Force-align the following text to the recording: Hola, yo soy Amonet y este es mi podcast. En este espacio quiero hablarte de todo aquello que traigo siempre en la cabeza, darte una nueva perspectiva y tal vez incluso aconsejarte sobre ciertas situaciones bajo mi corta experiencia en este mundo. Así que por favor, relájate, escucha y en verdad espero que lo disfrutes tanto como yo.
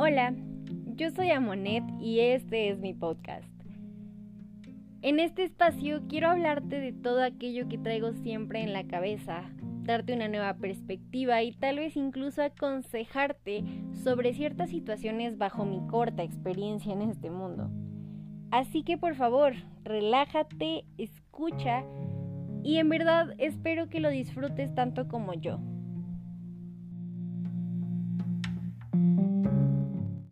Hola, 0.00 0.32
yo 0.94 1.10
soy 1.10 1.32
Amonet 1.32 1.82
y 2.00 2.20
este 2.20 2.68
es 2.68 2.78
mi 2.78 2.94
podcast. 2.94 3.50
En 5.02 5.18
este 5.18 5.42
espacio 5.42 6.02
quiero 6.08 6.28
hablarte 6.28 6.78
de 6.78 6.92
todo 6.92 7.20
aquello 7.20 7.66
que 7.66 7.78
traigo 7.78 8.12
siempre 8.12 8.62
en 8.62 8.72
la 8.72 8.86
cabeza, 8.86 9.50
darte 9.82 10.14
una 10.14 10.28
nueva 10.28 10.54
perspectiva 10.54 11.42
y 11.42 11.50
tal 11.50 11.78
vez 11.78 11.96
incluso 11.96 12.44
aconsejarte 12.44 13.64
sobre 14.04 14.34
ciertas 14.34 14.70
situaciones 14.70 15.36
bajo 15.36 15.64
mi 15.64 15.84
corta 15.88 16.22
experiencia 16.22 16.92
en 16.92 17.02
este 17.02 17.28
mundo. 17.28 17.68
Así 18.52 18.84
que 18.84 18.98
por 18.98 19.16
favor, 19.16 19.54
relájate, 19.82 20.84
escucha 20.96 21.82
y 22.62 22.76
en 22.76 22.88
verdad 22.88 23.34
espero 23.38 23.88
que 23.88 23.98
lo 23.98 24.10
disfrutes 24.10 24.72
tanto 24.76 25.08
como 25.08 25.34
yo. 25.34 25.58